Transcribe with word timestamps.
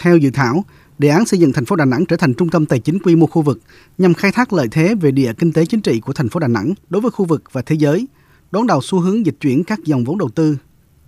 Theo 0.00 0.16
dự 0.16 0.30
thảo, 0.30 0.64
đề 0.98 1.08
án 1.08 1.26
xây 1.26 1.40
dựng 1.40 1.52
thành 1.52 1.64
phố 1.64 1.76
Đà 1.76 1.84
Nẵng 1.84 2.06
trở 2.06 2.16
thành 2.16 2.34
trung 2.34 2.48
tâm 2.48 2.66
tài 2.66 2.78
chính 2.78 2.98
quy 2.98 3.16
mô 3.16 3.26
khu 3.26 3.42
vực 3.42 3.60
nhằm 3.98 4.14
khai 4.14 4.32
thác 4.32 4.52
lợi 4.52 4.68
thế 4.70 4.94
về 4.94 5.10
địa 5.10 5.32
kinh 5.38 5.52
tế 5.52 5.66
chính 5.66 5.80
trị 5.80 6.00
của 6.00 6.12
thành 6.12 6.28
phố 6.28 6.40
Đà 6.40 6.48
Nẵng 6.48 6.74
đối 6.88 7.02
với 7.02 7.10
khu 7.10 7.24
vực 7.24 7.42
và 7.52 7.62
thế 7.62 7.76
giới, 7.76 8.08
đón 8.50 8.66
đầu 8.66 8.80
xu 8.82 9.00
hướng 9.00 9.26
dịch 9.26 9.36
chuyển 9.40 9.64
các 9.64 9.78
dòng 9.84 10.04
vốn 10.04 10.18
đầu 10.18 10.28
tư 10.28 10.56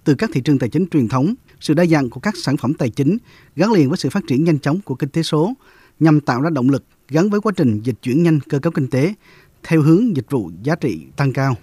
từ 0.05 0.15
các 0.15 0.31
thị 0.33 0.41
trường 0.41 0.59
tài 0.59 0.69
chính 0.69 0.87
truyền 0.87 1.09
thống, 1.09 1.35
sự 1.61 1.75
đa 1.75 1.87
dạng 1.87 2.11
của 2.11 2.21
các 2.21 2.35
sản 2.37 2.57
phẩm 2.57 2.75
tài 2.75 2.91
chính 2.91 3.19
gắn 3.57 3.73
liền 3.73 3.89
với 3.89 3.99
sự 3.99 4.11
phát 4.11 4.23
triển 4.27 4.45
nhanh 4.45 4.59
chóng 4.59 4.81
của 4.81 4.95
kinh 4.95 5.09
tế 5.11 5.23
số 5.23 5.53
nhằm 6.01 6.21
tạo 6.21 6.41
ra 6.41 6.51
động 6.51 6.71
lực 6.71 6.85
gắn 7.09 7.31
với 7.31 7.41
quá 7.41 7.53
trình 7.57 7.81
dịch 7.83 7.97
chuyển 8.03 8.23
nhanh 8.23 8.41
cơ 8.41 8.59
cấu 8.59 8.73
kinh 8.73 8.91
tế 8.91 9.15
theo 9.63 9.83
hướng 9.83 10.17
dịch 10.17 10.27
vụ 10.31 10.51
giá 10.63 10.75
trị 10.75 11.07
tăng 11.17 11.33
cao. 11.33 11.57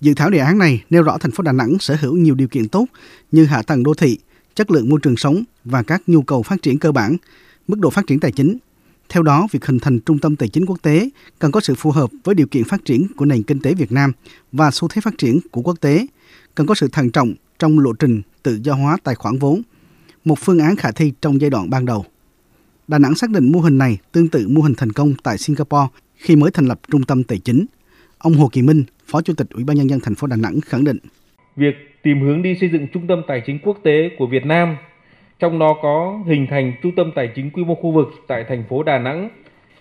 Dự 0.00 0.14
thảo 0.14 0.30
đề 0.30 0.38
án 0.38 0.58
này 0.58 0.84
nêu 0.90 1.02
rõ 1.02 1.18
thành 1.18 1.30
phố 1.30 1.42
Đà 1.42 1.52
Nẵng 1.52 1.76
sở 1.80 1.96
hữu 2.00 2.16
nhiều 2.16 2.34
điều 2.34 2.48
kiện 2.48 2.68
tốt 2.68 2.86
như 3.32 3.44
hạ 3.44 3.62
tầng 3.62 3.82
đô 3.82 3.94
thị, 3.94 4.18
chất 4.54 4.70
lượng 4.70 4.88
môi 4.88 5.00
trường 5.02 5.16
sống 5.16 5.44
và 5.64 5.82
các 5.82 6.02
nhu 6.06 6.22
cầu 6.22 6.42
phát 6.42 6.62
triển 6.62 6.78
cơ 6.78 6.92
bản, 6.92 7.16
mức 7.68 7.78
độ 7.78 7.90
phát 7.90 8.06
triển 8.06 8.20
tài 8.20 8.32
chính. 8.32 8.58
Theo 9.08 9.22
đó, 9.22 9.46
việc 9.50 9.64
hình 9.64 9.78
thành 9.78 10.00
trung 10.00 10.18
tâm 10.18 10.36
tài 10.36 10.48
chính 10.48 10.66
quốc 10.66 10.82
tế 10.82 11.10
cần 11.38 11.52
có 11.52 11.60
sự 11.60 11.74
phù 11.74 11.90
hợp 11.90 12.10
với 12.24 12.34
điều 12.34 12.46
kiện 12.46 12.64
phát 12.64 12.84
triển 12.84 13.06
của 13.16 13.24
nền 13.24 13.42
kinh 13.42 13.60
tế 13.60 13.74
Việt 13.74 13.92
Nam 13.92 14.12
và 14.52 14.70
xu 14.70 14.88
thế 14.88 15.00
phát 15.00 15.18
triển 15.18 15.40
của 15.50 15.60
quốc 15.60 15.80
tế, 15.80 16.06
cần 16.54 16.66
có 16.66 16.74
sự 16.74 16.88
thận 16.88 17.10
trọng 17.10 17.34
trong 17.58 17.78
lộ 17.78 17.92
trình 17.92 18.22
tự 18.42 18.58
do 18.62 18.74
hóa 18.74 18.96
tài 19.04 19.14
khoản 19.14 19.38
vốn, 19.38 19.62
một 20.24 20.38
phương 20.38 20.58
án 20.58 20.76
khả 20.76 20.90
thi 20.90 21.12
trong 21.20 21.40
giai 21.40 21.50
đoạn 21.50 21.70
ban 21.70 21.86
đầu. 21.86 22.04
Đà 22.88 22.98
Nẵng 22.98 23.14
xác 23.14 23.30
định 23.30 23.52
mô 23.52 23.60
hình 23.60 23.78
này 23.78 23.98
tương 24.12 24.28
tự 24.28 24.48
mô 24.48 24.60
hình 24.60 24.74
thành 24.74 24.92
công 24.92 25.14
tại 25.22 25.38
Singapore 25.38 25.86
khi 26.16 26.36
mới 26.36 26.50
thành 26.50 26.66
lập 26.66 26.80
trung 26.90 27.02
tâm 27.02 27.24
tài 27.24 27.38
chính. 27.38 27.66
Ông 28.18 28.34
Hồ 28.34 28.48
Kỳ 28.52 28.62
Minh, 28.62 28.84
Phó 29.06 29.22
Chủ 29.22 29.34
tịch 29.34 29.50
Ủy 29.50 29.64
ban 29.64 29.76
nhân 29.76 29.90
dân 29.90 30.00
thành 30.00 30.14
phố 30.14 30.26
Đà 30.26 30.36
Nẵng 30.36 30.60
khẳng 30.60 30.84
định: 30.84 30.98
Việc 31.56 31.74
tìm 32.04 32.20
hướng 32.20 32.42
đi 32.42 32.54
xây 32.54 32.68
dựng 32.68 32.86
trung 32.86 33.06
tâm 33.06 33.22
tài 33.26 33.40
chính 33.40 33.58
quốc 33.58 33.78
tế 33.82 34.10
của 34.18 34.26
Việt 34.26 34.46
Nam, 34.46 34.76
trong 35.38 35.58
đó 35.58 35.76
có 35.82 36.20
hình 36.26 36.46
thành 36.50 36.72
trung 36.82 36.92
tâm 36.96 37.10
tài 37.14 37.28
chính 37.34 37.50
quy 37.50 37.64
mô 37.64 37.74
khu 37.74 37.92
vực 37.92 38.08
tại 38.26 38.44
thành 38.48 38.64
phố 38.68 38.82
Đà 38.82 38.98
Nẵng 38.98 39.28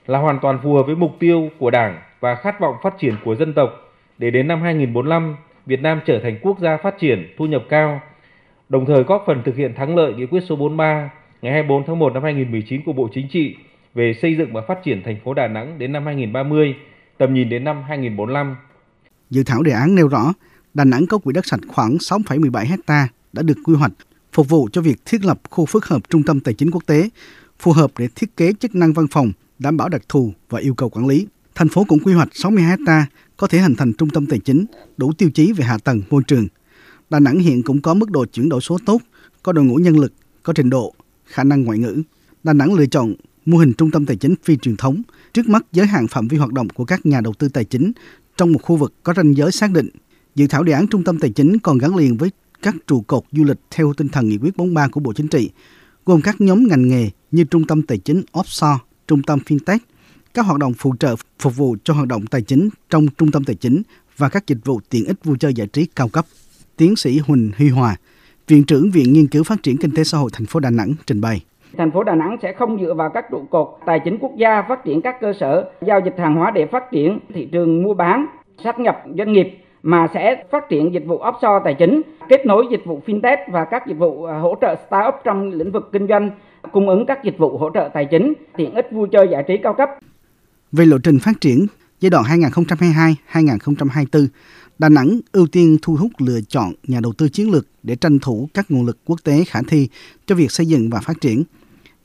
là 0.08 0.20
hoàn 0.20 0.40
toàn 0.42 0.60
phù 0.64 0.74
hợp 0.74 0.84
với 0.84 0.96
mục 0.96 1.12
tiêu 1.20 1.50
của 1.60 1.70
Đảng 1.70 2.02
và 2.20 2.36
khát 2.36 2.60
vọng 2.60 2.76
phát 2.84 2.94
triển 3.00 3.16
của 3.26 3.36
dân 3.36 3.54
tộc 3.54 3.70
để 4.18 4.32
đến 4.32 4.48
năm 4.48 4.62
2045 4.62 5.36
Việt 5.66 5.82
Nam 5.82 6.00
trở 6.06 6.20
thành 6.20 6.38
quốc 6.42 6.60
gia 6.60 6.78
phát 6.78 6.96
triển 7.00 7.34
thu 7.38 7.46
nhập 7.46 7.64
cao, 7.70 8.02
đồng 8.70 8.86
thời 8.86 9.04
góp 9.04 9.24
phần 9.28 9.42
thực 9.46 9.56
hiện 9.56 9.74
thắng 9.76 9.96
lợi 9.96 10.14
nghị 10.14 10.26
quyết 10.26 10.44
số 10.50 10.56
43 10.56 11.10
ngày 11.42 11.54
24 11.54 11.84
tháng 11.88 12.00
1 12.00 12.14
năm 12.14 12.24
2019 12.24 12.84
của 12.86 12.94
Bộ 12.94 13.10
Chính 13.14 13.28
trị 13.28 13.56
về 13.94 14.14
xây 14.22 14.36
dựng 14.36 14.54
và 14.54 14.62
phát 14.62 14.84
triển 14.84 15.04
thành 15.04 15.18
phố 15.24 15.34
Đà 15.34 15.48
Nẵng 15.48 15.80
đến 15.80 15.92
năm 15.92 16.06
2030, 16.06 16.76
tầm 17.18 17.34
nhìn 17.34 17.50
đến 17.50 17.64
năm 17.64 17.84
2045. 17.88 18.56
Dự 19.30 19.44
thảo 19.46 19.64
đề 19.64 19.72
án 19.72 19.96
nêu 19.96 20.08
rõ, 20.08 20.34
Đà 20.74 20.84
Nẵng 20.84 21.08
có 21.08 21.18
quỹ 21.18 21.34
đất 21.34 21.46
sạch 21.46 21.60
khoảng 21.68 21.98
6,17 21.98 22.66
hecta 22.66 23.08
đã 23.34 23.42
được 23.42 23.58
quy 23.64 23.74
hoạch 23.76 23.92
phục 24.34 24.50
vụ 24.50 24.70
cho 24.72 24.82
việc 24.82 25.06
thiết 25.06 25.26
lập 25.26 25.42
khu 25.50 25.66
phức 25.66 25.86
hợp 25.86 26.10
trung 26.10 26.24
tâm 26.24 26.40
tài 26.40 26.54
chính 26.54 26.72
quốc 26.72 26.86
tế, 26.86 27.10
phù 27.60 27.72
hợp 27.72 27.92
để 27.98 28.08
thiết 28.16 28.38
kế 28.38 28.54
chức 28.54 28.76
năng 28.76 28.94
văn 28.94 29.08
phòng, 29.12 29.32
đảm 29.60 29.78
bảo 29.78 29.90
đặc 29.90 30.02
thù 30.10 30.34
và 30.50 30.60
yêu 30.60 30.74
cầu 30.74 30.90
quản 30.90 31.08
lý. 31.08 31.28
Thành 31.56 31.70
phố 31.70 31.84
cũng 31.84 32.00
quy 32.00 32.14
hoạch 32.14 32.30
60 32.34 32.64
hecta 32.64 33.06
có 33.38 33.48
thể 33.48 33.60
hình 33.60 33.76
thành 33.76 33.94
trung 33.94 34.10
tâm 34.10 34.26
tài 34.26 34.40
chính, 34.40 34.66
đủ 34.98 35.14
tiêu 35.14 35.30
chí 35.34 35.54
về 35.54 35.66
hạ 35.66 35.78
tầng, 35.78 36.02
môi 36.10 36.24
trường. 36.28 36.48
Đà 37.10 37.20
Nẵng 37.20 37.40
hiện 37.40 37.64
cũng 37.64 37.82
có 37.82 37.94
mức 37.94 38.12
độ 38.12 38.26
chuyển 38.26 38.50
đổi 38.50 38.62
số 38.62 38.78
tốt, 38.86 39.02
có 39.44 39.52
đội 39.52 39.66
ngũ 39.66 39.76
nhân 39.76 40.00
lực, 40.00 40.14
có 40.44 40.54
trình 40.54 40.70
độ, 40.70 40.94
khả 41.26 41.44
năng 41.44 41.64
ngoại 41.64 41.80
ngữ. 41.80 42.02
Đà 42.44 42.54
Nẵng 42.54 42.74
lựa 42.74 42.86
chọn 42.86 43.14
mô 43.46 43.58
hình 43.58 43.74
trung 43.74 43.92
tâm 43.92 44.06
tài 44.06 44.16
chính 44.16 44.36
phi 44.44 44.58
truyền 44.58 44.78
thống, 44.78 45.02
trước 45.34 45.50
mắt 45.50 45.66
giới 45.72 45.88
hạn 45.88 46.08
phạm 46.08 46.28
vi 46.28 46.38
hoạt 46.38 46.54
động 46.54 46.70
của 46.70 46.86
các 46.86 47.06
nhà 47.06 47.22
đầu 47.22 47.34
tư 47.34 47.50
tài 47.50 47.66
chính 47.66 47.92
trong 48.38 48.52
một 48.52 48.60
khu 48.62 48.76
vực 48.76 48.94
có 49.04 49.14
ranh 49.14 49.36
giới 49.36 49.52
xác 49.52 49.72
định. 49.72 49.90
Dự 50.36 50.48
thảo 50.48 50.64
đề 50.64 50.74
án 50.74 50.88
trung 50.88 51.04
tâm 51.04 51.20
tài 51.20 51.30
chính 51.30 51.60
còn 51.60 51.78
gắn 51.78 51.96
liền 51.96 52.18
với 52.18 52.30
các 52.62 52.76
trụ 52.88 53.02
cột 53.08 53.24
du 53.32 53.44
lịch 53.44 53.60
theo 53.72 53.94
tinh 53.98 54.08
thần 54.08 54.30
nghị 54.30 54.38
quyết 54.38 54.58
43 54.58 54.88
của 54.88 55.00
Bộ 55.00 55.14
Chính 55.14 55.28
trị, 55.28 55.50
gồm 56.06 56.22
các 56.22 56.36
nhóm 56.42 56.68
ngành 56.68 56.88
nghề 56.88 57.10
như 57.32 57.44
trung 57.44 57.68
tâm 57.68 57.82
tài 57.82 57.98
chính 57.98 58.22
offshore, 58.32 58.78
trung 59.08 59.24
tâm 59.24 59.40
fintech, 59.46 59.78
các 60.34 60.46
hoạt 60.46 60.60
động 60.60 60.74
phụ 60.78 60.96
trợ 61.00 61.16
phục 61.40 61.58
vụ 61.58 61.76
cho 61.84 61.94
hoạt 61.94 62.08
động 62.08 62.26
tài 62.26 62.42
chính 62.42 62.70
trong 62.90 63.08
trung 63.18 63.32
tâm 63.32 63.44
tài 63.44 63.56
chính 63.56 63.82
và 64.18 64.30
các 64.30 64.48
dịch 64.48 64.58
vụ 64.66 64.80
tiện 64.90 65.06
ích 65.06 65.24
vui 65.24 65.38
chơi 65.40 65.54
giải 65.54 65.68
trí 65.68 65.86
cao 65.86 66.08
cấp. 66.08 66.26
Tiến 66.78 66.96
sĩ 66.96 67.20
Huỳnh 67.20 67.52
Huy 67.58 67.70
Hòa, 67.70 67.96
Viện 68.48 68.64
trưởng 68.64 68.92
Viện 68.92 69.14
Nghiên 69.14 69.28
cứu 69.28 69.44
Phát 69.44 69.64
triển 69.64 69.78
Kinh 69.78 69.92
tế 69.96 70.04
Xã 70.04 70.18
hội 70.18 70.30
thành 70.34 70.46
phố 70.46 70.60
Đà 70.60 70.70
Nẵng 70.70 70.94
trình 71.08 71.22
bày. 71.22 71.42
Thành 71.78 71.92
phố 71.92 72.04
Đà 72.04 72.16
Nẵng 72.16 72.38
sẽ 72.42 72.54
không 72.54 72.78
dựa 72.82 72.94
vào 72.94 73.10
các 73.14 73.26
trụ 73.32 73.46
cột 73.52 73.68
tài 73.86 74.00
chính 74.06 74.18
quốc 74.18 74.32
gia 74.38 74.62
phát 74.70 74.86
triển 74.86 75.02
các 75.02 75.16
cơ 75.22 75.34
sở 75.40 75.72
giao 75.88 76.00
dịch 76.06 76.16
hàng 76.18 76.36
hóa 76.36 76.52
để 76.52 76.68
phát 76.72 76.84
triển 76.92 77.20
thị 77.34 77.48
trường 77.52 77.84
mua 77.84 77.94
bán, 77.94 78.26
sát 78.64 78.80
nhập 78.80 79.04
doanh 79.18 79.34
nghiệp 79.34 79.58
mà 79.84 80.08
sẽ 80.14 80.44
phát 80.52 80.70
triển 80.70 80.94
dịch 80.94 81.04
vụ 81.06 81.20
offshore 81.20 81.64
tài 81.64 81.76
chính, 81.80 82.02
kết 82.30 82.46
nối 82.46 82.66
dịch 82.72 82.86
vụ 82.86 83.02
fintech 83.06 83.38
và 83.52 83.66
các 83.72 83.88
dịch 83.88 83.98
vụ 83.98 84.24
à, 84.24 84.40
hỗ 84.40 84.56
trợ 84.62 84.76
startup 84.88 85.16
trong 85.24 85.50
lĩnh 85.50 85.72
vực 85.72 85.90
kinh 85.94 86.08
doanh, 86.08 86.32
cung 86.72 86.90
ứng 86.90 87.06
các 87.06 87.24
dịch 87.24 87.38
vụ 87.38 87.58
hỗ 87.58 87.70
trợ 87.74 87.90
tài 87.94 88.06
chính, 88.06 88.34
tiện 88.58 88.74
ích 88.74 88.88
vui 88.92 89.08
chơi 89.12 89.28
giải 89.32 89.44
trí 89.48 89.58
cao 89.64 89.74
cấp. 89.74 89.90
Về 90.72 90.86
lộ 90.86 90.98
trình 90.98 91.20
phát 91.20 91.42
triển 91.42 91.66
giai 92.00 92.10
đoạn 92.10 92.24
2022-2024, 93.34 94.28
Đà 94.80 94.90
Nẵng 94.90 95.20
ưu 95.32 95.48
tiên 95.48 95.78
thu 95.82 95.96
hút 95.96 96.12
lựa 96.18 96.42
chọn 96.48 96.72
nhà 96.84 97.00
đầu 97.04 97.14
tư 97.18 97.30
chiến 97.30 97.52
lược 97.52 97.68
để 97.84 97.96
tranh 97.96 98.20
thủ 98.20 98.50
các 98.54 98.66
nguồn 98.70 98.86
lực 98.86 98.98
quốc 99.06 99.20
tế 99.24 99.44
khả 99.48 99.60
thi 99.68 99.90
cho 100.26 100.36
việc 100.36 100.52
xây 100.52 100.66
dựng 100.66 100.90
và 100.90 101.00
phát 101.00 101.22
triển. 101.22 101.44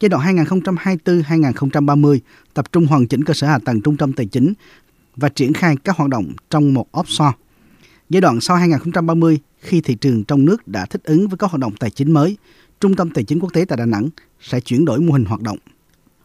Giai 0.00 0.08
đoạn 0.08 0.36
2024-2030 0.36 2.18
tập 2.54 2.72
trung 2.72 2.86
hoàn 2.86 3.06
chỉnh 3.06 3.24
cơ 3.24 3.34
sở 3.34 3.46
hạ 3.46 3.58
tầng 3.64 3.80
trung 3.80 3.96
tâm 3.96 4.12
tài 4.12 4.26
chính 4.26 4.52
và 5.16 5.28
triển 5.28 5.52
khai 5.52 5.76
các 5.84 5.96
hoạt 5.96 6.10
động 6.10 6.24
trong 6.50 6.74
một 6.74 6.86
offshore. 6.92 7.32
Giai 8.10 8.20
đoạn 8.20 8.40
sau 8.40 8.56
2030, 8.56 9.38
khi 9.58 9.80
thị 9.80 9.94
trường 9.94 10.24
trong 10.24 10.44
nước 10.44 10.68
đã 10.68 10.86
thích 10.86 11.02
ứng 11.04 11.28
với 11.28 11.38
các 11.38 11.50
hoạt 11.50 11.60
động 11.60 11.72
tài 11.78 11.90
chính 11.90 12.12
mới, 12.12 12.36
Trung 12.80 12.96
tâm 12.96 13.10
Tài 13.10 13.24
chính 13.24 13.40
Quốc 13.40 13.52
tế 13.52 13.64
tại 13.64 13.76
Đà 13.76 13.86
Nẵng 13.86 14.08
sẽ 14.40 14.60
chuyển 14.60 14.84
đổi 14.84 15.00
mô 15.00 15.12
hình 15.12 15.24
hoạt 15.24 15.42
động. 15.42 15.58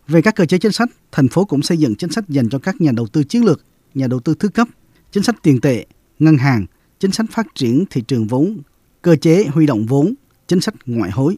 Về 0.07 0.21
các 0.21 0.35
cơ 0.35 0.45
chế 0.45 0.57
chính 0.57 0.71
sách, 0.71 0.89
thành 1.11 1.27
phố 1.27 1.45
cũng 1.45 1.61
xây 1.61 1.77
dựng 1.77 1.95
chính 1.95 2.11
sách 2.11 2.29
dành 2.29 2.49
cho 2.49 2.59
các 2.59 2.81
nhà 2.81 2.91
đầu 2.91 3.07
tư 3.07 3.23
chiến 3.23 3.45
lược, 3.45 3.61
nhà 3.93 4.07
đầu 4.07 4.19
tư 4.19 4.35
thứ 4.39 4.47
cấp, 4.47 4.67
chính 5.11 5.23
sách 5.23 5.35
tiền 5.43 5.61
tệ, 5.61 5.85
ngân 6.19 6.37
hàng, 6.37 6.65
chính 6.99 7.11
sách 7.11 7.25
phát 7.31 7.47
triển 7.55 7.85
thị 7.89 8.01
trường 8.01 8.27
vốn, 8.27 8.57
cơ 9.01 9.15
chế 9.15 9.45
huy 9.45 9.65
động 9.65 9.85
vốn, 9.85 10.13
chính 10.47 10.61
sách 10.61 10.75
ngoại 10.85 11.11
hối. 11.11 11.37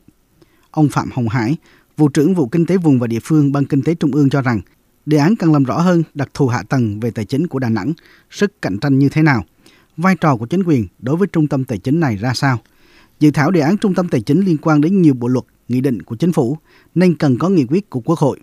Ông 0.71 0.89
Phạm 0.89 1.09
Hồng 1.13 1.29
Hải, 1.29 1.57
vụ 1.97 2.07
trưởng 2.07 2.33
vụ 2.33 2.47
kinh 2.47 2.65
tế 2.65 2.77
vùng 2.77 2.99
và 2.99 3.07
địa 3.07 3.19
phương 3.23 3.51
Ban 3.51 3.65
Kinh 3.65 3.81
tế 3.81 3.95
Trung 3.95 4.11
ương 4.11 4.29
cho 4.29 4.41
rằng, 4.41 4.61
đề 5.05 5.17
án 5.17 5.35
cần 5.35 5.53
làm 5.53 5.63
rõ 5.63 5.79
hơn 5.79 6.03
đặc 6.13 6.29
thù 6.33 6.47
hạ 6.47 6.63
tầng 6.69 6.99
về 6.99 7.11
tài 7.11 7.25
chính 7.25 7.47
của 7.47 7.59
Đà 7.59 7.69
Nẵng, 7.69 7.93
sức 8.29 8.61
cạnh 8.61 8.77
tranh 8.79 8.99
như 8.99 9.09
thế 9.09 9.21
nào, 9.21 9.43
vai 9.97 10.15
trò 10.21 10.35
của 10.35 10.45
chính 10.45 10.63
quyền 10.63 10.87
đối 10.99 11.15
với 11.15 11.27
trung 11.27 11.47
tâm 11.47 11.63
tài 11.63 11.77
chính 11.77 11.99
này 11.99 12.15
ra 12.15 12.33
sao. 12.33 12.57
Dự 13.19 13.31
thảo 13.31 13.51
đề 13.51 13.61
án 13.61 13.77
trung 13.77 13.93
tâm 13.93 14.07
tài 14.07 14.21
chính 14.21 14.39
liên 14.39 14.57
quan 14.57 14.81
đến 14.81 15.01
nhiều 15.01 15.13
bộ 15.13 15.27
luật, 15.27 15.45
nghị 15.67 15.81
định 15.81 16.01
của 16.01 16.15
chính 16.15 16.31
phủ 16.31 16.57
nên 16.95 17.15
cần 17.15 17.37
có 17.37 17.49
nghị 17.49 17.65
quyết 17.65 17.89
của 17.89 17.99
Quốc 17.99 18.19
hội. 18.19 18.39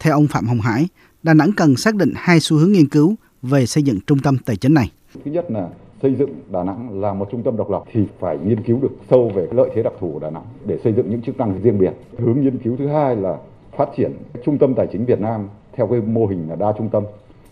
Theo 0.00 0.14
ông 0.14 0.26
Phạm 0.26 0.46
Hồng 0.46 0.60
Hải, 0.60 0.88
Đà 1.22 1.34
Nẵng 1.34 1.52
cần 1.56 1.76
xác 1.76 1.94
định 1.94 2.12
hai 2.16 2.40
xu 2.40 2.56
hướng 2.56 2.72
nghiên 2.72 2.88
cứu 2.88 3.14
về 3.42 3.66
xây 3.66 3.82
dựng 3.82 4.00
trung 4.06 4.18
tâm 4.18 4.38
tài 4.38 4.56
chính 4.56 4.74
này. 4.74 4.90
Thứ 5.24 5.30
nhất 5.30 5.50
là 5.50 5.68
xây 6.02 6.14
dựng 6.18 6.30
Đà 6.52 6.64
Nẵng 6.64 7.00
là 7.00 7.14
một 7.14 7.28
trung 7.32 7.42
tâm 7.42 7.56
độc 7.56 7.70
lập 7.70 7.84
thì 7.92 8.00
phải 8.20 8.38
nghiên 8.46 8.62
cứu 8.62 8.80
được 8.82 8.92
sâu 9.10 9.32
về 9.34 9.46
lợi 9.52 9.70
thế 9.74 9.82
đặc 9.82 9.92
thù 10.00 10.10
của 10.12 10.18
Đà 10.18 10.30
Nẵng 10.30 10.44
để 10.66 10.78
xây 10.84 10.92
dựng 10.92 11.10
những 11.10 11.22
chức 11.22 11.38
năng 11.38 11.62
riêng 11.62 11.78
biệt. 11.78 11.92
Hướng 12.18 12.40
nghiên 12.42 12.58
cứu 12.58 12.76
thứ 12.76 12.86
hai 12.86 13.16
là 13.16 13.36
phát 13.76 13.88
triển 13.96 14.12
trung 14.44 14.58
tâm 14.58 14.74
tài 14.74 14.86
chính 14.92 15.04
Việt 15.04 15.20
Nam 15.20 15.48
theo 15.76 15.86
cái 15.86 16.00
mô 16.00 16.26
hình 16.26 16.48
là 16.48 16.56
đa 16.56 16.72
trung 16.78 16.88
tâm 16.92 17.02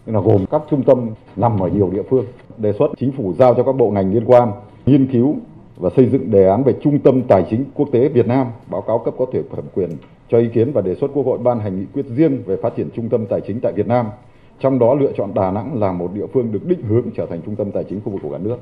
là 0.06 0.20
gồm 0.20 0.46
các 0.50 0.62
trung 0.70 0.82
tâm 0.86 1.10
nằm 1.36 1.62
ở 1.62 1.68
nhiều 1.68 1.90
địa 1.90 2.02
phương 2.10 2.26
đề 2.58 2.72
xuất 2.72 2.90
chính 2.98 3.12
phủ 3.12 3.32
giao 3.38 3.54
cho 3.54 3.62
các 3.62 3.72
bộ 3.72 3.90
ngành 3.90 4.14
liên 4.14 4.24
quan 4.26 4.52
nghiên 4.86 5.06
cứu 5.06 5.36
và 5.76 5.90
xây 5.96 6.06
dựng 6.06 6.30
đề 6.30 6.48
án 6.48 6.62
về 6.62 6.72
trung 6.82 6.98
tâm 6.98 7.22
tài 7.22 7.44
chính 7.50 7.64
quốc 7.74 7.88
tế 7.92 8.08
Việt 8.08 8.26
Nam, 8.26 8.46
báo 8.70 8.80
cáo 8.80 8.98
cấp 8.98 9.14
có 9.18 9.26
thể 9.32 9.42
thẩm 9.56 9.64
quyền 9.74 9.90
cho 10.28 10.38
ý 10.38 10.48
kiến 10.48 10.72
và 10.72 10.80
đề 10.80 10.94
xuất 10.94 11.10
quốc 11.14 11.26
hội 11.26 11.38
ban 11.38 11.60
hành 11.60 11.80
nghị 11.80 11.86
quyết 11.94 12.06
riêng 12.06 12.42
về 12.46 12.56
phát 12.56 12.76
triển 12.76 12.88
trung 12.96 13.08
tâm 13.08 13.26
tài 13.26 13.40
chính 13.40 13.60
tại 13.60 13.72
Việt 13.72 13.86
Nam 13.86 14.06
trong 14.60 14.78
đó 14.78 14.94
lựa 14.94 15.12
chọn 15.16 15.34
Đà 15.34 15.50
Nẵng 15.50 15.80
là 15.80 15.92
một 15.92 16.10
địa 16.14 16.26
phương 16.32 16.52
được 16.52 16.66
định 16.66 16.82
hướng 16.82 17.10
trở 17.16 17.26
thành 17.26 17.40
trung 17.46 17.56
tâm 17.56 17.70
tài 17.70 17.84
chính 17.84 18.00
khu 18.04 18.12
vực 18.12 18.20
của 18.22 18.30
cả 18.30 18.38
nước. 18.38 18.56